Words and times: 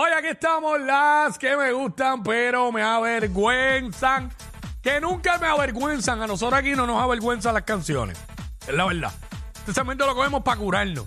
Hoy 0.00 0.12
aquí 0.16 0.28
estamos 0.28 0.80
las 0.80 1.36
que 1.40 1.56
me 1.56 1.72
gustan, 1.72 2.22
pero 2.22 2.70
me 2.70 2.82
avergüenzan. 2.82 4.30
Que 4.80 5.00
nunca 5.00 5.38
me 5.38 5.48
avergüenzan. 5.48 6.22
A 6.22 6.28
nosotros 6.28 6.56
aquí 6.56 6.70
no 6.70 6.86
nos 6.86 7.02
avergüenzan 7.02 7.52
las 7.52 7.64
canciones. 7.64 8.16
Es 8.64 8.72
la 8.72 8.86
verdad. 8.86 9.12
Este 9.56 9.74
segmento 9.74 10.06
lo 10.06 10.14
cogemos 10.14 10.44
para 10.44 10.56
curarnos. 10.56 11.04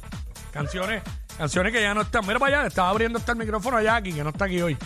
Canciones, 0.51 1.03
canciones 1.37 1.71
que 1.71 1.81
ya 1.81 1.93
no 1.93 2.01
están. 2.01 2.27
Mira 2.27 2.37
para 2.37 2.57
allá, 2.57 2.67
estaba 2.67 2.89
abriendo 2.89 3.17
hasta 3.17 3.31
el 3.31 3.37
micrófono 3.37 3.77
a 3.77 3.81
Jackie, 3.81 4.11
que 4.11 4.25
no 4.25 4.31
está 4.31 4.43
aquí 4.43 4.61
hoy. 4.61 4.77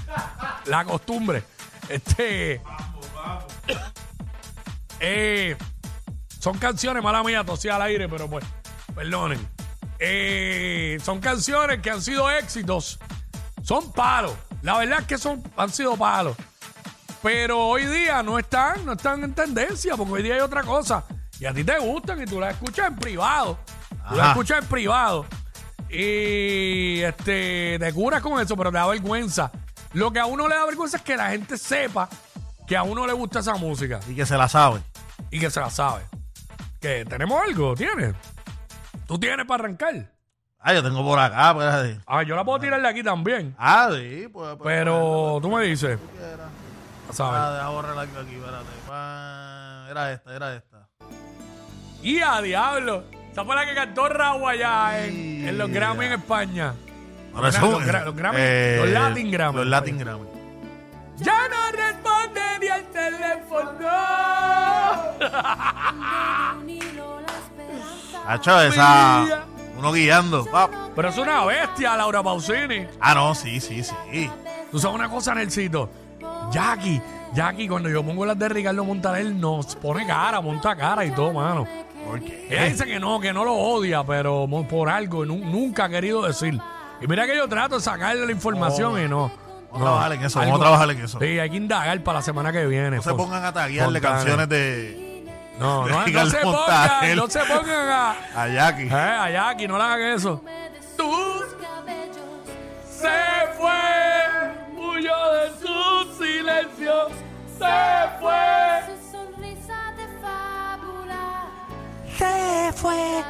La 0.66 0.85
costumbre. 0.85 1.41
Este. 1.89 2.61
Eh, 4.99 5.58
son 6.39 6.59
canciones, 6.59 7.02
mala 7.02 7.23
mía, 7.23 7.44
tosí 7.44 7.69
al 7.69 7.81
aire, 7.81 8.08
pero 8.08 8.30
pues, 8.30 8.45
perdonen. 8.94 9.49
Eh, 9.97 10.99
son 11.03 11.19
canciones 11.19 11.80
que 11.80 11.89
han 11.89 12.03
sido 12.03 12.30
éxitos. 12.30 12.99
Son 13.65 13.91
palos. 13.91 14.33
La 14.61 14.77
verdad 14.77 14.99
es 15.01 15.07
que 15.07 15.17
son, 15.17 15.41
han 15.57 15.71
sido 15.71 15.97
palos. 15.97 16.37
Pero 17.21 17.67
hoy 17.67 17.85
día 17.85 18.21
no 18.21 18.38
están, 18.38 18.85
no 18.85 18.93
están 18.93 19.23
en 19.23 19.33
tendencia, 19.33 19.95
porque 19.97 20.13
hoy 20.13 20.23
día 20.23 20.35
hay 20.35 20.41
otra 20.41 20.61
cosa. 20.63 21.03
Y 21.39 21.45
a 21.45 21.53
ti 21.53 21.63
te 21.63 21.77
gustan 21.80 22.22
y 22.22 22.25
tú 22.25 22.39
las 22.39 22.53
escuchas 22.53 22.88
en 22.88 22.95
privado. 22.95 23.57
Tú 23.89 24.16
las 24.16 24.19
Ajá. 24.19 24.31
escuchas 24.31 24.59
en 24.61 24.66
privado. 24.69 25.25
Y 25.89 27.02
este, 27.02 27.77
te 27.80 27.94
curas 27.94 28.22
con 28.22 28.39
eso, 28.39 28.55
pero 28.55 28.72
te 28.72 28.77
da 28.77 28.85
vergüenza. 28.88 29.52
Lo 29.94 30.11
que 30.11 30.19
a 30.19 30.25
uno 30.25 30.47
le 30.47 30.55
da 30.55 30.66
vergüenza 30.66 30.97
es 30.97 31.03
que 31.03 31.17
la 31.17 31.29
gente 31.29 31.57
sepa 31.57 32.07
que 32.67 32.75
a 32.77 32.83
uno 32.83 33.05
le 33.07 33.13
gusta 33.13 33.39
esa 33.39 33.55
música 33.55 34.00
Y 34.09 34.16
que 34.16 34.25
se 34.25 34.35
la 34.38 34.47
sabe. 34.50 34.81
y 35.31 35.39
que 35.39 35.50
se 35.50 35.59
la 35.59 35.69
sabe. 35.69 36.03
Que 36.79 37.05
tenemos 37.05 37.41
algo, 37.41 37.75
¿tienes? 37.75 38.13
¿Tú 39.07 39.17
tienes 39.19 39.45
para 39.45 39.63
arrancar? 39.63 40.11
Ah, 40.67 40.73
yo 40.73 40.81
tengo 40.81 41.03
por 41.03 41.19
acá, 41.19 41.52
espérate. 41.52 41.99
Ah, 42.08 42.23
yo 42.23 42.35
la 42.35 42.44
puedo 42.44 42.59
tirar 42.59 42.81
de 42.81 42.88
aquí 42.88 43.03
también. 43.03 43.53
Ah, 43.59 43.88
sí, 43.94 44.27
pues. 44.33 44.55
pues, 44.55 44.59
Pero 44.63 45.38
tú 45.39 45.52
me 45.52 45.63
dices, 45.63 45.99
pues, 45.99 46.11
quieras. 46.19 46.47
¿sabes? 47.11 47.39
Ah, 47.39 47.53
deja 47.53 47.69
borrar 47.69 47.99
aquí, 47.99 48.11
aquí, 48.19 48.33
espérate. 48.35 48.66
Pa- 48.88 49.85
Era 49.91 50.11
esta, 50.11 50.35
era 50.35 50.55
esta. 50.55 50.88
Y 52.02 52.19
a 52.19 52.41
diablo. 52.41 53.03
Esa 53.31 53.45
fue 53.45 53.55
la 53.55 53.66
que 53.67 53.75
cantó 53.75 54.09
Raúl 54.09 54.49
allá 54.49 55.05
en, 55.05 55.47
en 55.47 55.55
los 55.57 55.69
Yeah. 55.69 55.80
Grammy 55.80 56.05
en 56.05 56.13
España. 56.13 56.73
Ahora 57.35 57.47
Los, 57.47 57.55
son- 57.55 57.72
los 57.72 57.83
gra- 57.83 58.05
los 58.05 58.16
Grammy, 58.16 58.38
eh, 58.39 58.77
los 58.81 58.89
Latin 58.89 59.31
Grammy. 59.31 59.57
Los 59.59 59.67
Latin 59.67 59.97
Grammy. 60.00 60.25
Ya 61.17 61.47
no 61.47 61.72
responde 61.77 62.41
ni 62.59 62.67
el 62.67 62.85
teléfono. 62.85 63.72
Hacho, 68.27 68.59
esa. 68.61 69.44
Guiando. 69.91 70.45
pap. 70.45 70.72
Pero 70.95 71.09
es 71.09 71.17
una 71.17 71.44
bestia, 71.45 71.95
Laura 71.97 72.22
Pausini. 72.23 72.86
Ah, 73.00 73.14
no, 73.14 73.36
sí, 73.36 73.59
sí, 73.59 73.83
sí. 73.83 74.30
Tú 74.72 74.80
sabes 74.80 74.95
una 74.95 75.09
cosa, 75.09 75.33
Nelsito. 75.36 75.89
Jackie, 76.52 77.02
Jackie, 77.33 77.67
cuando 77.67 77.89
yo 77.89 78.03
pongo 78.03 78.25
las 78.25 78.38
de 78.38 78.50
Ricardo 78.50 78.83
Montaner, 78.83 79.25
nos 79.25 79.75
pone 79.75 80.06
cara, 80.06 80.41
monta 80.41 80.75
cara 80.75 81.06
y 81.06 81.11
todo, 81.11 81.33
mano. 81.33 81.67
¿Por 82.08 82.22
qué? 82.22 82.47
Ella 82.50 82.66
dice 82.66 82.86
que 82.86 83.00
no, 83.00 83.19
que 83.19 83.33
no 83.33 83.44
lo 83.44 83.53
odia, 83.53 84.03
pero 84.03 84.46
mo- 84.47 84.68
por 84.68 84.90
algo 84.90 85.25
nu- 85.25 85.44
nunca 85.44 85.85
ha 85.85 85.90
querido 85.90 86.22
decir. 86.25 86.59
Y 87.02 87.07
mira 87.07 87.25
que 87.25 87.35
yo 87.35 87.47
trato 87.47 87.75
de 87.75 87.81
sacarle 87.81 88.25
la 88.25 88.31
información 88.31 89.03
y 89.03 89.07
no. 89.07 89.31
Vamos 89.72 89.81
a 89.81 89.91
trabajar 89.91 90.13
en 90.13 90.23
eso, 90.23 90.40
vamos 90.40 90.56
a 90.56 90.59
trabajar 90.62 90.90
en 90.91 91.02
eso. 91.02 91.19
Sí, 91.19 91.40
hay 91.40 91.50
que 91.50 91.57
indagar 91.57 92.02
para 92.03 92.19
la 92.19 92.22
semana 92.23 92.52
que 92.52 92.66
viene. 92.67 92.96
No 92.97 93.02
se 93.02 93.13
pongan 93.13 93.44
a 93.44 93.52
taguearle 93.52 94.00
canciones 94.00 94.47
de. 94.47 95.04
No, 95.59 95.88
no, 95.88 96.05
no 96.05 96.25
se 96.29 96.38
pongan, 96.39 97.16
no 97.16 97.27
se 97.29 97.39
pongan 97.45 97.89
a, 97.89 98.16
A 98.43 98.47
Jackie. 98.49 98.88
eh, 98.88 98.93
a 98.93 99.29
Jackie, 99.29 99.67
no 99.67 99.77
le 99.77 99.83
hagan 99.83 100.01
eso. 100.13 100.41
Tú 100.97 101.11
se 102.89 103.09
fue, 103.57 104.75
huyó 104.77 105.31
de 105.33 105.49
su 105.61 106.23
silencio, 106.23 107.07
se 107.57 108.19
fue. 108.19 108.81
Su 108.88 109.11
sonrisa 109.11 109.93
de 109.97 110.07
fábula, 110.21 111.45
Se 112.17 112.73
fue. 112.73 113.23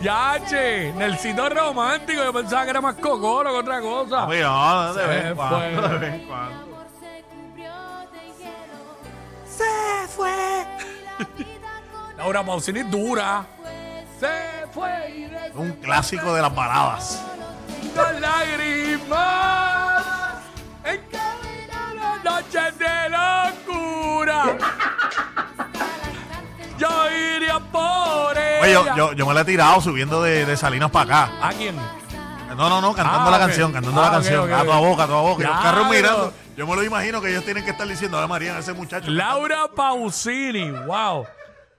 Yache, 0.00 0.92
Nelsito 0.94 1.48
romántico. 1.48 2.22
Yo 2.24 2.32
pensaba 2.32 2.64
que 2.64 2.70
era 2.70 2.80
más 2.82 2.94
cocoro 2.96 3.50
que 3.50 3.56
otra 3.58 3.80
cosa. 3.80 4.26
Oye, 4.26 4.42
no, 4.42 4.92
de 4.94 5.00
Se 5.02 5.06
vez 5.08 5.24
en 5.24 5.34
cuando, 5.34 5.56
fue. 5.58 5.88
de 5.90 5.98
vez 5.98 6.14
en 6.14 6.26
cuando. 6.28 6.73
Fue. 10.16 10.66
Pausini 12.46 12.80
es 12.80 12.90
dura. 12.90 13.44
Se 14.20 14.66
fue 14.72 15.10
y 15.10 15.56
Un 15.58 15.72
clásico 15.72 16.32
de 16.34 16.42
las 16.42 16.54
baladas. 16.54 17.20
las 17.96 18.20
lágrimas. 18.20 20.04
En 20.84 21.00
cada 21.10 22.18
noche 22.24 22.60
de 22.78 23.08
locura. 23.10 24.56
Yo 26.78 27.10
iría 27.10 27.58
por 27.60 28.36
ella. 28.36 28.60
Oye, 28.62 28.72
yo, 28.72 28.96
yo, 28.96 29.12
yo 29.12 29.26
me 29.26 29.34
la 29.34 29.40
he 29.42 29.44
tirado 29.44 29.80
subiendo 29.80 30.22
de, 30.22 30.44
de 30.44 30.56
Salinas 30.56 30.90
para 30.90 31.24
acá. 31.26 31.48
¿A 31.48 31.52
quién? 31.52 31.76
No, 32.56 32.68
no, 32.68 32.80
no, 32.80 32.94
cantando 32.94 33.28
Ah, 33.28 33.30
la 33.32 33.36
ok. 33.38 33.42
canción, 33.46 33.72
cantando 33.72 34.00
Ah, 34.00 34.04
la 34.04 34.08
ok, 34.08 34.14
canción. 34.14 34.44
ok, 34.44 34.52
a 34.52 34.62
tu 34.64 34.72
boca, 34.84 35.02
a 35.04 35.06
tu 35.06 35.12
boca. 35.12 35.42
Y 35.42 35.46
los 35.46 35.60
carros 35.60 35.88
mirando. 35.90 36.32
Yo 36.56 36.66
me 36.68 36.76
lo 36.76 36.84
imagino 36.84 37.20
que 37.20 37.30
ellos 37.30 37.44
tienen 37.44 37.64
que 37.64 37.70
estar 37.72 37.86
diciendo, 37.88 38.16
Ave 38.16 38.28
María, 38.28 38.58
ese 38.58 38.72
muchacho. 38.72 39.10
Laura 39.10 39.66
Pausini, 39.74 40.70
wow. 40.70 41.26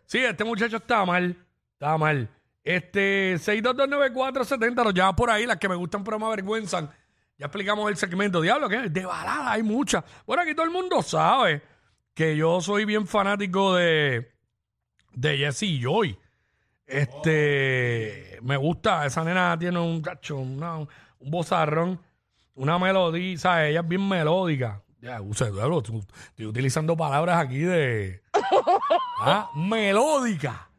Sí, 0.05 0.19
este 0.19 0.43
muchacho 0.43 0.77
está 0.77 1.05
mal, 1.05 1.35
está 1.73 1.97
mal. 1.97 2.29
Este, 2.63 3.35
6229470, 3.35 4.83
nos 4.83 4.93
llama 4.93 5.15
por 5.15 5.29
ahí, 5.29 5.45
las 5.45 5.57
que 5.57 5.69
me 5.69 5.75
gustan 5.75 6.03
pero 6.03 6.19
me 6.19 6.25
avergüenzan. 6.25 6.89
Ya 7.37 7.45
explicamos 7.45 7.89
el 7.89 7.95
segmento. 7.97 8.41
Diablo, 8.41 8.67
¿qué? 8.67 8.89
De 8.89 9.05
balada 9.05 9.51
hay 9.51 9.63
muchas. 9.63 10.03
Bueno, 10.25 10.43
aquí 10.43 10.53
todo 10.53 10.65
el 10.65 10.71
mundo 10.71 11.01
sabe 11.01 11.61
que 12.13 12.35
yo 12.35 12.59
soy 12.61 12.85
bien 12.85 13.07
fanático 13.07 13.75
de, 13.75 14.31
de 15.13 15.37
Jessie 15.37 15.79
Joy. 15.81 16.17
Este, 16.85 18.39
me 18.41 18.57
gusta, 18.57 19.05
esa 19.05 19.23
nena 19.23 19.57
tiene 19.57 19.79
un 19.79 20.01
cacho, 20.01 20.37
una- 20.37 20.77
un 20.77 20.87
bozarrón, 21.19 21.99
una 22.55 22.79
melodía, 22.79 23.37
¿sabes? 23.37 23.69
Ella 23.71 23.81
es 23.81 23.87
bien 23.87 24.07
melódica. 24.07 24.81
Ya, 25.01 25.19
tú- 25.19 26.03
estoy 26.29 26.45
utilizando 26.47 26.97
palabras 26.97 27.37
aquí 27.37 27.59
de. 27.59 28.21
Ah, 29.19 29.49
melódica. 29.55 30.69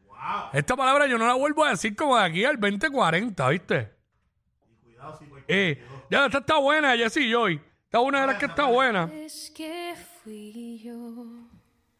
Esta 0.53 0.75
palabra 0.75 1.07
yo 1.07 1.17
no 1.17 1.25
la 1.25 1.33
vuelvo 1.33 1.63
a 1.65 1.71
decir 1.71 1.95
como 1.95 2.17
de 2.17 2.23
aquí 2.23 2.45
al 2.45 2.59
2040, 2.59 3.49
¿viste? 3.49 3.91
Eh, 5.47 5.81
ya, 6.11 6.25
esta 6.25 6.39
está 6.39 6.57
buena, 6.57 6.95
Jessie 6.95 7.31
Joy. 7.31 7.55
Esta 7.85 7.99
es 7.99 8.03
una 8.03 8.21
de 8.21 8.27
las 8.27 8.37
que 8.37 8.45
está 8.45 8.65
buena. 8.65 9.09
Es 9.13 9.51
que 9.55 9.95
fui 10.23 10.79
yo 10.83 11.25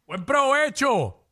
Buen 0.06 0.26
provecho. 0.26 1.24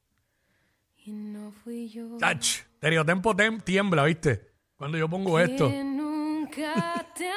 y 1.05 1.11
no 1.11 1.51
fui 1.51 1.87
yo. 1.89 2.17
Tach, 2.17 2.41
Stereotempo 2.77 3.35
tem- 3.35 3.61
tiembla, 3.63 4.05
¿viste? 4.05 4.51
Cuando 4.75 4.97
yo 4.97 5.07
pongo 5.09 5.39
esto. 5.39 5.69
Que 5.69 5.83
nunca 5.83 7.05
te. 7.15 7.29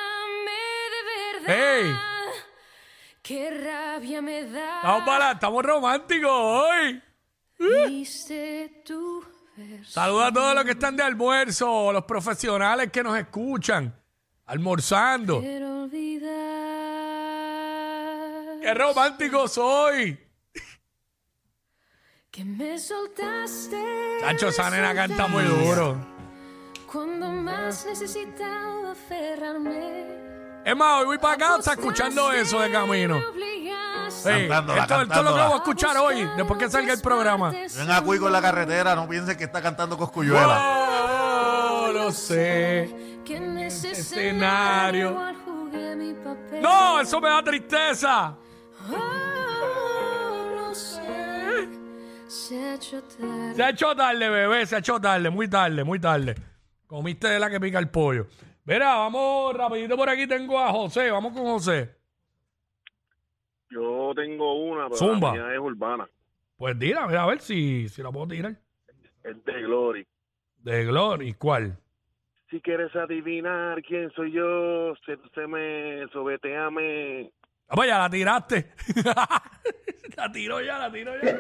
¡Ey! 1.49 1.95
Qué 3.23 3.51
rabia 3.51 4.21
me 4.21 4.45
da. 4.45 4.77
Estamos, 4.77 5.03
para, 5.05 5.33
estamos 5.33 5.65
románticos 5.65 6.31
hoy. 6.31 7.03
Verso. 7.59 9.23
Saluda 9.83 10.27
a 10.27 10.33
todos 10.33 10.55
los 10.55 10.65
que 10.65 10.73
están 10.73 10.95
de 10.97 11.03
almuerzo, 11.03 11.91
los 11.93 12.05
profesionales 12.05 12.93
que 12.93 13.03
nos 13.03 13.19
escuchan, 13.19 13.95
almorzando. 14.47 15.41
Quiero 15.41 15.85
olvidar 15.85 16.29
¡Qué 18.61 18.75
romántico 18.75 19.49
soy! 19.49 20.19
que 22.31 22.45
me 22.45 22.79
soltaste. 22.79 24.19
Chacho, 24.21 24.49
esa 24.49 24.71
nena 24.71 24.95
canta 24.95 25.27
muy 25.27 25.45
duro. 25.45 25.97
Cuando 26.93 27.29
más 27.29 27.87
necesitaba 27.87 28.93
aferrarme. 28.93 30.38
Es 30.65 30.77
más, 30.77 31.01
hoy 31.01 31.07
voy 31.07 31.19
para 31.19 31.37
casa 31.37 31.73
escuchando 31.73 32.31
eso 32.33 32.61
de 32.61 32.71
camino. 32.71 33.21
Sí, 34.09 34.25
Cantándola, 34.25 34.83
esto, 34.83 35.03
esto 35.03 35.15
es 35.15 35.25
lo 35.25 35.35
que 35.35 35.43
voy 35.43 35.53
a 35.53 35.57
escuchar 35.57 35.97
hoy, 35.99 36.29
después 36.37 36.59
que 36.59 36.71
salga 36.71 36.93
el 36.93 37.01
programa. 37.01 37.51
Ven 37.51 37.91
a 37.91 38.03
Cuico 38.03 38.27
en 38.27 38.33
la 38.33 38.43
carretera, 38.43 38.95
no 38.95 39.09
piensen 39.09 39.37
que 39.37 39.45
está 39.45 39.63
cantando 39.63 39.97
Coscuyuela. 39.97 40.59
Oh, 40.61 41.93
lo 41.93 42.11
sé. 42.11 43.21
Que 43.25 43.37
en 43.37 43.59
ese 43.59 43.93
Escenario. 43.93 45.17
No, 46.61 47.01
eso 47.01 47.21
me 47.21 47.29
da 47.29 47.43
tristeza. 47.43 48.35
Oh, 48.91 50.55
no 50.57 50.75
sé. 50.75 51.69
Se 52.27 52.59
ha 52.59 52.75
hecho 52.75 53.03
tarde. 53.03 53.55
Se 53.55 53.63
ha 53.63 53.71
hecho 53.71 53.95
tarde, 53.95 54.29
bebé, 54.29 54.67
se 54.67 54.77
ha 54.77 54.79
hecho 54.79 55.01
tarde, 55.01 55.31
muy 55.31 55.49
tarde, 55.49 55.85
muy 55.85 56.01
tarde. 56.01 56.35
Comiste 56.87 57.29
de 57.29 57.39
la 57.39 57.51
que 57.51 57.61
pica 57.61 57.79
el 57.79 57.91
pollo. 57.91 58.27
Mira, 58.69 58.97
vamos 58.97 59.55
rapidito 59.57 59.97
por 59.97 60.11
aquí, 60.11 60.27
tengo 60.27 60.59
a 60.59 60.71
José, 60.71 61.11
vamos 61.11 61.33
con 61.33 61.43
José. 61.45 61.91
Yo 63.71 64.13
tengo 64.15 64.63
una, 64.63 64.91
pero 64.91 64.97
Zumba. 64.97 65.35
la 65.35 65.43
mía 65.43 65.55
es 65.55 65.59
urbana. 65.59 66.07
Pues 66.59 66.77
mira, 66.77 67.05
a 67.05 67.27
ver 67.27 67.41
si, 67.41 67.89
si 67.89 68.03
la 68.03 68.13
puedo 68.13 68.29
tirar. 68.29 68.57
Es 69.25 69.43
de 69.43 69.63
Glory. 69.63 70.07
De 70.59 70.85
Glory, 70.85 71.33
¿cuál? 71.33 71.79
Si 72.51 72.61
quieres 72.61 72.95
adivinar 72.95 73.83
quién 73.83 74.11
soy 74.11 74.33
yo, 74.33 74.93
me 75.49 76.07
sobeteame. 76.13 77.33
Ah, 77.69 77.75
pues 77.75 77.89
ya 77.89 77.99
la 77.99 78.11
tiraste. 78.11 78.75
la 80.15 80.31
tiró 80.31 80.61
ya, 80.61 80.77
la 80.79 80.93
tiró 80.93 81.13
ya. 81.23 81.39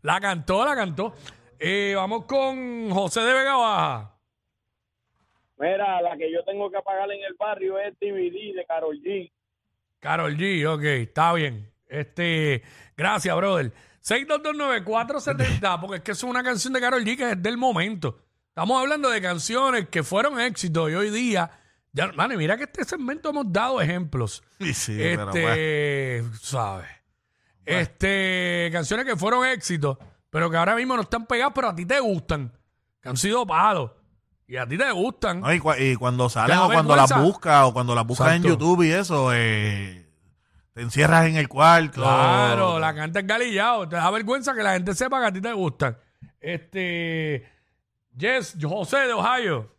la 0.00 0.20
cantó, 0.20 0.64
la 0.64 0.74
cantó. 0.74 1.12
Eh, 1.58 1.92
vamos 1.94 2.24
con 2.24 2.88
José 2.88 3.20
de 3.20 3.34
Vega 3.34 3.56
Baja. 3.56 4.11
Mira, 5.62 6.02
la 6.02 6.16
que 6.16 6.32
yo 6.32 6.42
tengo 6.42 6.68
que 6.72 6.80
pagar 6.80 7.08
en 7.12 7.22
el 7.22 7.34
barrio 7.34 7.78
es 7.78 7.94
DVD 8.00 8.56
de 8.56 8.64
Carol 8.66 9.00
G. 9.00 9.30
Carol 10.00 10.36
G, 10.36 10.66
ok, 10.66 10.82
está 10.82 11.32
bien. 11.34 11.70
Este, 11.86 12.64
gracias, 12.96 13.36
brother. 13.36 13.72
6229470, 14.02 15.80
porque 15.80 15.96
es 15.98 16.02
que 16.02 16.10
es 16.10 16.22
una 16.24 16.42
canción 16.42 16.72
de 16.72 16.80
Carol 16.80 17.04
G 17.04 17.16
que 17.16 17.30
es 17.30 17.40
del 17.40 17.56
momento. 17.56 18.18
Estamos 18.48 18.82
hablando 18.82 19.08
de 19.08 19.22
canciones 19.22 19.88
que 19.88 20.02
fueron 20.02 20.40
éxitos 20.40 20.90
y 20.90 20.94
hoy 20.94 21.10
día, 21.10 21.48
ya, 21.92 22.10
mano, 22.10 22.36
mira 22.36 22.56
que 22.56 22.64
este 22.64 22.82
segmento 22.82 23.30
hemos 23.30 23.52
dado 23.52 23.80
ejemplos. 23.80 24.42
Sí, 24.58 24.74
sí, 24.74 24.96
pero 24.98 25.26
bueno. 25.26 25.48
este, 25.48 26.24
¿sabes? 26.40 26.88
Este, 27.64 28.68
canciones 28.72 29.06
que 29.06 29.14
fueron 29.14 29.46
éxitos, 29.46 29.96
pero 30.28 30.50
que 30.50 30.56
ahora 30.56 30.74
mismo 30.74 30.96
no 30.96 31.02
están 31.02 31.24
pegadas, 31.24 31.52
pero 31.54 31.68
a 31.68 31.74
ti 31.76 31.86
te 31.86 32.00
gustan. 32.00 32.52
Que 33.00 33.08
han 33.08 33.16
sido 33.16 33.46
palos. 33.46 34.01
Y 34.52 34.58
a 34.58 34.66
ti 34.66 34.76
te 34.76 34.90
gustan. 34.92 35.40
No, 35.40 35.50
y, 35.50 35.58
cua- 35.60 35.80
y 35.80 35.96
cuando 35.96 36.28
salen 36.28 36.58
o 36.58 36.66
cuando 36.66 36.94
las 36.94 37.18
buscas 37.22 37.64
o 37.64 37.72
cuando 37.72 37.94
las 37.94 38.06
buscas 38.06 38.34
en. 38.36 38.42
YouTube 38.42 38.82
y 38.82 38.92
eso, 38.92 39.32
eh, 39.32 40.06
te 40.74 40.82
encierras 40.82 41.24
en 41.24 41.36
el 41.36 41.48
cuarto. 41.48 42.02
Claro, 42.02 42.78
la 42.78 42.94
canta 42.94 43.20
es 43.20 43.26
galillado. 43.26 43.88
Te 43.88 43.96
da 43.96 44.10
vergüenza 44.10 44.52
que 44.54 44.62
la 44.62 44.74
gente 44.74 44.92
sepa 44.92 45.20
que 45.20 45.26
a 45.28 45.32
ti 45.32 45.40
te 45.40 45.54
gustan. 45.54 45.96
Este. 46.38 47.50
Yes, 48.14 48.58
José 48.60 48.98
de 49.06 49.14
Ohio. 49.14 49.74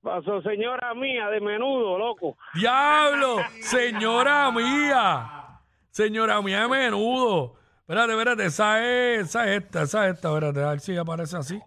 Pasó 0.00 0.40
señora 0.40 0.94
mía 0.94 1.28
de 1.28 1.42
menudo, 1.42 1.98
loco. 1.98 2.38
¡Diablo! 2.54 3.36
Señora 3.60 4.50
mía. 4.52 5.60
Señora 5.90 6.40
mía 6.40 6.62
de 6.62 6.68
menudo. 6.68 7.56
Espérate, 7.80 8.12
espérate. 8.12 8.46
Esa 8.46 8.82
es, 8.82 9.26
esa 9.26 9.44
es 9.52 9.62
esta, 9.62 9.82
esa 9.82 10.08
es 10.08 10.14
esta. 10.14 10.28
Espérate, 10.28 10.62
a 10.62 10.70
ver 10.70 10.80
si 10.80 10.96
aparece 10.96 11.36
así. 11.36 11.60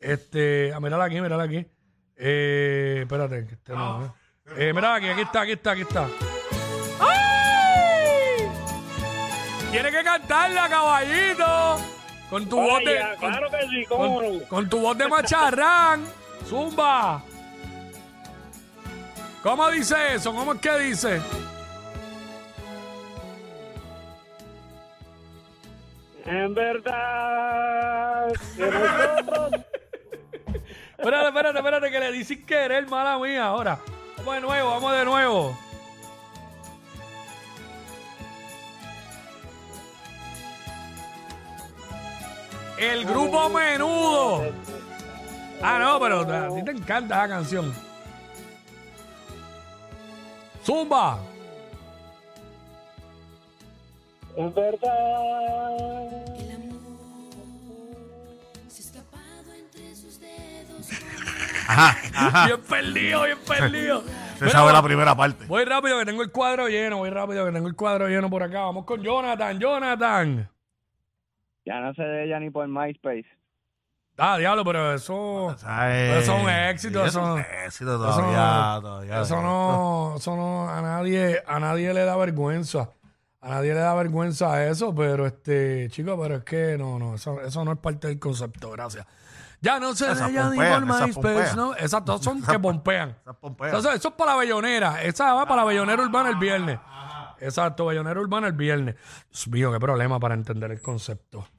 Este. 0.00 0.72
Ah, 0.74 0.80
mírala 0.80 1.04
aquí, 1.04 1.20
mírala 1.20 1.44
aquí. 1.44 1.66
Eh, 2.16 3.00
espérate. 3.02 3.46
que 3.46 3.54
este 3.54 3.72
no, 3.72 4.06
eh. 4.06 4.10
Eh, 4.56 4.72
mírala 4.72 4.96
aquí, 4.96 5.08
aquí 5.08 5.20
está, 5.22 5.42
aquí 5.42 5.52
está, 5.52 5.70
aquí 5.72 5.82
está. 5.82 6.08
¡Ay! 6.98 8.48
Tiene 9.70 9.90
que 9.90 10.02
cantarla, 10.02 10.68
caballito. 10.68 11.78
Con 12.30 12.48
tu 12.48 12.56
voz 12.56 12.84
de. 12.84 12.98
Con- 13.18 13.30
claro 13.30 13.50
que 13.50 13.68
sí, 13.68 13.84
cómo 13.88 14.14
con, 14.16 14.38
no. 14.38 14.44
con 14.48 14.68
tu 14.70 14.80
voz 14.80 14.98
de 14.98 15.08
macharrán. 15.08 16.04
Zumba. 16.48 17.22
¿Cómo 19.42 19.70
dice 19.70 20.14
eso? 20.14 20.32
¿Cómo 20.34 20.54
es 20.54 20.60
que 20.60 20.78
dice? 20.78 21.20
En 26.26 26.54
verdad, 26.54 28.32
que 28.56 28.70
nosotros 28.70 29.50
Espérate, 31.00 31.28
espérate, 31.28 31.58
espérate, 31.58 31.90
que 31.90 31.98
le 31.98 32.12
di 32.12 32.24
sin 32.24 32.44
querer, 32.44 32.86
mala 32.86 33.18
mía. 33.18 33.46
Ahora, 33.46 33.78
vamos 34.18 34.34
de 34.34 34.40
nuevo, 34.42 34.70
vamos 34.70 34.92
de 34.92 35.04
nuevo. 35.06 35.58
El 42.76 43.06
grupo 43.06 43.48
menudo. 43.48 44.52
Ah, 45.62 45.78
no, 45.78 45.98
pero 46.00 46.20
a 46.20 46.54
ti 46.54 46.62
te 46.62 46.70
encanta 46.72 47.14
esa 47.14 47.28
canción. 47.28 47.74
Zumba. 50.62 51.18
en 54.36 54.54
verdad. 54.54 56.19
Ajá, 61.70 61.96
ajá. 62.14 62.46
Bien 62.46 62.60
perdido, 62.62 63.22
bien 63.24 63.38
perdido. 63.46 64.02
Se 64.40 64.44
Mira, 64.46 64.50
sabe 64.52 64.64
voy- 64.64 64.72
la 64.72 64.82
primera 64.82 65.14
parte. 65.14 65.44
Voy 65.46 65.64
rápido 65.64 65.98
que 65.98 66.04
tengo 66.06 66.22
el 66.22 66.30
cuadro 66.32 66.66
lleno, 66.68 66.96
voy 66.98 67.10
rápido 67.10 67.44
que 67.44 67.52
tengo 67.52 67.68
el 67.68 67.76
cuadro 67.76 68.08
lleno 68.08 68.30
por 68.30 68.42
acá. 68.42 68.60
Vamos 68.62 68.84
con 68.86 69.02
Jonathan, 69.02 69.58
Jonathan. 69.58 70.50
Ya 71.66 71.80
no 71.80 71.92
sé 71.94 72.02
de 72.02 72.24
ella 72.24 72.40
ni 72.40 72.48
por 72.50 72.66
MySpace. 72.66 73.26
Ah, 74.16 74.36
diablo, 74.38 74.64
pero 74.64 74.94
eso. 74.94 75.54
¿Sabes? 75.58 76.22
Eso 76.22 76.36
es 76.36 76.42
un 76.42 76.50
éxito, 76.50 77.02
Sí, 77.02 77.08
eso- 77.08 77.20
es 77.20 77.26
un 77.46 77.64
éxito 77.66 77.94
eso 77.94 78.16
todavía, 78.20 78.38
no- 78.74 78.80
todavía. 78.82 79.20
Eso 79.22 79.42
no, 79.42 80.14
eso 80.16 80.36
no, 80.36 80.68
a 80.70 80.80
nadie, 80.82 81.42
a 81.46 81.58
nadie 81.60 81.92
le 81.94 82.04
da 82.04 82.16
vergüenza. 82.16 82.88
A 83.42 83.48
nadie 83.48 83.72
le 83.72 83.80
da 83.80 83.94
vergüenza 83.94 84.66
eso, 84.66 84.94
pero 84.94 85.26
este, 85.26 85.88
chico, 85.90 86.20
pero 86.20 86.36
es 86.36 86.44
que 86.44 86.76
no, 86.76 86.98
no, 86.98 87.14
eso, 87.14 87.40
eso 87.40 87.64
no 87.64 87.72
es 87.72 87.78
parte 87.78 88.08
del 88.08 88.18
concepto, 88.18 88.70
gracias. 88.70 89.06
Ya 89.62 89.78
no 89.78 89.94
sé 89.94 90.06
Esas 90.10 90.26
de 90.26 90.32
ella 90.32 90.44
ni 90.50 90.56
pompean, 90.56 90.86
por 90.86 90.88
MySpace, 90.88 91.12
pompean. 91.14 91.56
¿no? 91.56 91.74
Esas 91.74 92.04
dos 92.04 92.22
son 92.22 92.42
que 92.42 92.58
pompean. 92.58 93.10
Esas 93.22 93.36
pompeas. 93.36 93.68
Entonces, 93.70 93.94
eso 94.00 94.08
es 94.08 94.14
para 94.14 94.32
la 94.32 94.38
bellonera. 94.38 95.02
Esa 95.02 95.34
va 95.34 95.44
para 95.46 95.62
la 95.62 95.68
bellonera 95.68 96.02
urbana 96.02 96.30
el 96.30 96.36
viernes. 96.36 96.78
Exacto, 97.40 97.86
bellonera 97.86 98.20
urbana 98.20 98.46
el 98.46 98.52
viernes. 98.54 98.96
Dios 99.30 99.48
mío, 99.48 99.72
qué 99.72 99.78
problema 99.80 100.18
para 100.20 100.34
entender 100.34 100.70
el 100.70 100.80
concepto. 100.80 101.46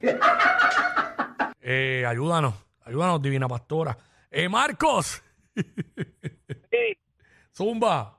Eh, 1.64 2.04
ayúdanos, 2.04 2.54
ayúdanos, 2.84 3.22
divina 3.22 3.46
pastora. 3.46 3.96
Eh, 4.28 4.48
Marcos, 4.48 5.22
Sí, 5.54 6.98
Zumba. 7.56 8.18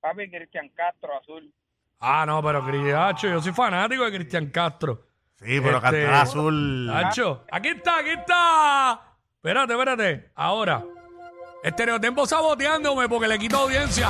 papi 0.00 0.28
Cristian 0.28 0.68
Castro, 0.70 1.16
azul. 1.16 1.54
Ah, 2.00 2.24
no, 2.26 2.42
pero 2.42 2.64
Cristiacho, 2.64 3.28
yo 3.28 3.42
soy 3.42 3.52
fanático 3.52 4.04
de 4.04 4.12
Cristian 4.12 4.46
Castro. 4.50 5.04
Sí, 5.36 5.60
pero 5.60 5.78
Este- 5.78 6.02
cantar 6.02 6.14
azul. 6.14 6.86
Nacho, 6.86 7.44
aquí 7.50 7.68
está, 7.68 7.98
aquí 7.98 8.10
está. 8.10 9.00
Espérate, 9.36 9.72
espérate. 9.72 10.30
Ahora, 10.34 10.84
Estereotempo 11.62 12.26
saboteándome 12.26 13.08
porque 13.08 13.28
le 13.28 13.38
quito 13.38 13.58
audiencia. 13.58 14.08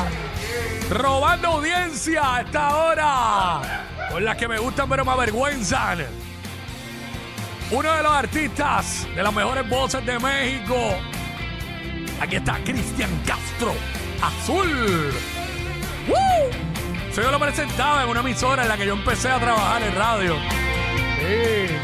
Robando 0.91 1.49
audiencia 1.49 2.37
a 2.37 2.41
esta 2.43 2.77
hora. 2.77 3.61
Con 4.11 4.25
las 4.25 4.37
que 4.37 4.49
me 4.49 4.59
gustan 4.59 4.89
pero 4.89 5.05
me 5.05 5.13
avergüenzan. 5.13 5.99
Uno 7.71 7.93
de 7.93 8.03
los 8.03 8.13
artistas 8.13 9.07
de 9.15 9.23
las 9.23 9.33
mejores 9.35 9.69
voces 9.69 10.05
de 10.07 10.19
México. 10.19 10.75
Aquí 12.21 12.37
está 12.37 12.57
Cristian 12.65 13.11
Castro. 13.27 13.73
Azul. 14.23 15.13
¡Woo! 16.09 16.68
Eso 17.19 17.25
yo 17.27 17.33
lo 17.33 17.41
presentaba 17.41 18.05
en 18.05 18.11
una 18.11 18.21
emisora 18.21 18.63
en 18.63 18.69
la 18.69 18.77
que 18.77 18.87
yo 18.87 18.93
empecé 18.93 19.29
a 19.29 19.41
trabajar 19.41 19.83
en 19.83 19.93
radio. 19.97 20.37
Sí. 21.19 21.75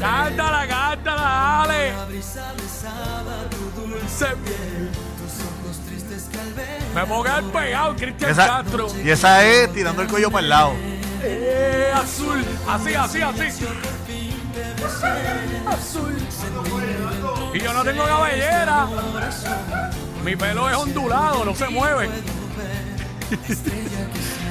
Cántala, 0.00 0.66
cántala, 0.66 1.66
dale. 1.66 1.92
Se- 4.08 4.34
Me 6.94 7.04
pongo 7.04 7.20
a 7.20 7.24
quedar 7.24 7.44
pegado, 7.44 7.94
Cristian 7.96 8.30
Esa- 8.30 8.46
Castro. 8.46 8.86
y 9.04 9.10
esa 9.10 9.44
es 9.44 9.70
tirando 9.74 10.00
el 10.00 10.08
cuello 10.08 10.30
para 10.30 10.42
el 10.44 10.48
lado. 10.48 10.72
Eh, 11.22 11.92
azul. 11.94 12.42
Así, 12.66 12.94
así, 12.94 13.20
así. 13.20 13.66
Azul. 15.66 16.16
Y 17.52 17.60
yo 17.60 17.72
no 17.74 17.84
tengo 17.84 18.04
cabellera. 18.06 18.86
Mi 20.26 20.34
pelo 20.34 20.68
es 20.68 20.76
ondulado, 20.76 21.44
no 21.44 21.54
se 21.54 21.68
mueve. 21.68 22.08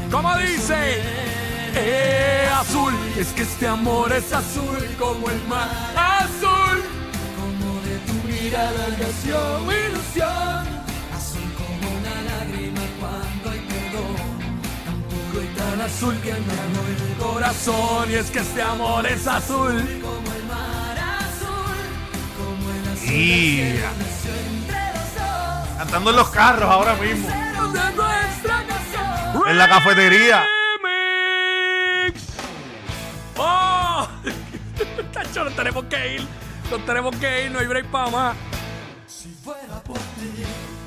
¿Cómo 0.09 0.37
dice? 0.37 1.01
Eh, 1.75 2.47
azul. 2.49 2.93
Es 3.19 3.27
que 3.33 3.41
este 3.41 3.67
amor 3.67 4.13
es 4.13 4.31
azul 4.31 4.87
como 4.97 5.29
el 5.29 5.45
mar. 5.49 5.69
Azul. 5.97 6.81
Como 7.37 7.81
de 7.81 7.97
tu 8.07 8.13
mirada 8.25 8.87
nació 8.97 9.59
mi 9.67 9.73
ilusión. 9.73 10.65
Azul 11.13 11.51
como 11.57 11.97
una 11.97 12.21
lágrima 12.21 12.81
cuando 12.97 13.49
hay 13.49 13.59
perdón. 13.67 14.15
Tan 14.85 15.01
puro 15.09 15.43
y 15.43 15.47
tan 15.57 15.81
azul 15.81 16.15
que 16.21 16.31
me 16.31 16.53
habló 16.53 16.83
el 16.87 17.17
corazón. 17.17 18.11
Y 18.11 18.13
es 18.13 18.31
que 18.31 18.39
este 18.39 18.61
amor 18.61 19.05
es 19.07 19.27
azul. 19.27 19.83
Y 23.05 23.75
Cantando 25.85 26.09
en 26.09 26.15
los 26.15 26.29
carros 26.29 26.69
ahora 26.69 26.95
mismo. 26.95 27.29
En 29.47 29.57
la 29.57 29.69
cafetería. 29.69 30.43
¡Oh! 33.37 34.07
Tacho, 35.13 35.43
nos 35.43 35.55
tenemos 35.55 35.85
que 35.85 36.15
ir. 36.15 36.27
Nos 36.71 36.85
tenemos 36.87 37.15
que 37.17 37.45
ir, 37.45 37.51
no 37.51 37.59
hay 37.59 37.67
break 37.67 37.85
para 37.85 38.09
más. 38.09 38.35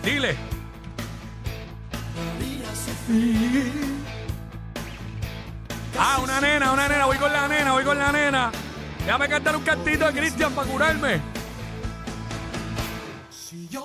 Dile. 0.02 0.36
Ah, 5.96 6.18
una 6.22 6.40
nena, 6.40 6.72
una 6.72 6.88
nena, 6.88 7.06
voy 7.06 7.18
con 7.18 7.32
la 7.32 7.46
nena, 7.46 7.72
voy 7.72 7.84
con 7.84 7.98
la 7.98 8.10
nena. 8.10 8.50
Déjame 9.06 9.28
cantar 9.28 9.54
un 9.56 9.62
cantito 9.62 10.06
de 10.06 10.12
Cristian 10.12 10.52
para 10.52 10.68
curarme. 10.68 11.37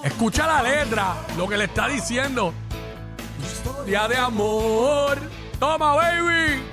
Escucha 0.03 0.47
la 0.47 0.63
letra, 0.63 1.15
lo 1.37 1.47
que 1.47 1.57
le 1.57 1.65
está 1.65 1.87
diciendo. 1.87 2.53
Día 3.85 4.07
de 4.07 4.15
amor. 4.15 5.17
Toma, 5.59 5.95
baby. 5.95 6.63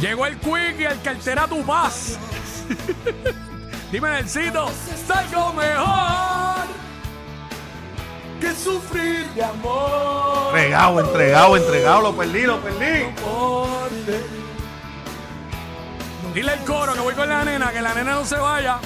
Llegó 0.00 0.26
el 0.26 0.38
quick 0.38 0.80
y 0.80 0.84
el 0.84 0.98
que 1.00 1.08
altera 1.10 1.46
tu 1.46 1.62
paz. 1.64 2.18
Dime, 3.92 4.08
Nelsito, 4.10 4.70
salgo 5.06 5.52
mejor 5.52 6.66
que 8.40 8.54
sufrir 8.54 9.26
de 9.34 9.44
amor. 9.44 10.56
Entregado, 10.56 11.00
entregado, 11.00 11.56
entregado. 11.56 12.00
Lo 12.00 12.16
perdí, 12.16 12.42
lo 12.42 12.60
perdí. 12.60 13.12
Dile 16.32 16.54
el 16.54 16.60
coro 16.60 16.94
que 16.94 17.00
voy 17.00 17.14
con 17.14 17.28
la 17.28 17.44
nena, 17.44 17.70
que 17.70 17.82
la 17.82 17.92
nena 17.92 18.12
no 18.12 18.24
se 18.24 18.36
vaya. 18.36 18.78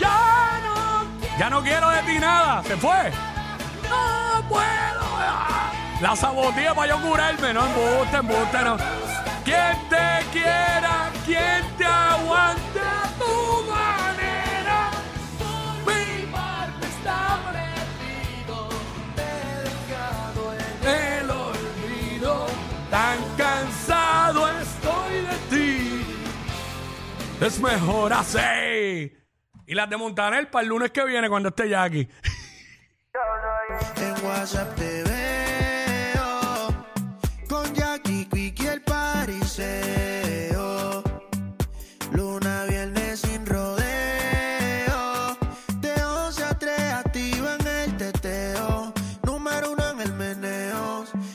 Ya 0.00 0.60
no, 0.64 1.38
ya 1.38 1.50
no 1.50 1.62
quiero 1.62 1.90
de 1.90 2.02
ti 2.02 2.18
nada. 2.18 2.62
Se 2.64 2.76
fue. 2.76 3.10
No 3.88 4.48
puedo. 4.48 5.02
ah. 5.18 5.72
La 6.00 6.16
saboteé 6.16 6.74
para 6.74 6.88
yo 6.88 7.02
curarme. 7.02 7.52
No 7.52 7.66
embuste, 7.66 8.16
embuste, 8.16 8.58
no. 8.64 8.76
Quien 9.44 9.88
te 9.88 10.26
quiera, 10.32 11.10
quien 11.26 11.64
te 11.76 11.84
aguante 11.84 12.80
a 12.80 13.02
tu 13.18 13.70
manera. 13.70 14.90
Mi 15.86 16.26
parte 16.26 16.86
está 16.86 17.38
perdido. 17.52 18.68
Te 19.16 19.22
he 19.22 19.62
dejado 19.68 20.54
en 20.54 21.20
el 21.22 21.30
olvido. 21.30 22.46
Tan 22.90 23.18
cansado 23.36 24.48
estoy 24.60 25.14
de 25.30 25.36
ti. 25.50 26.06
Es 27.40 27.58
mejor 27.60 28.12
así. 28.12 29.19
Y 29.70 29.74
las 29.74 29.88
de 29.88 29.96
Montaner 29.96 30.50
para 30.50 30.64
el 30.64 30.68
lunes 30.68 30.90
que 30.90 31.04
viene 31.04 31.28
cuando 31.28 31.50
esté 31.50 31.68
Jackie. 31.68 32.08